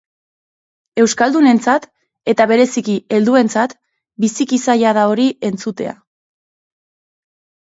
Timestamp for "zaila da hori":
4.67-5.27